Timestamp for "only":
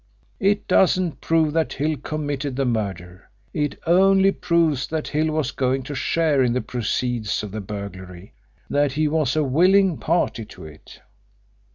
3.85-4.31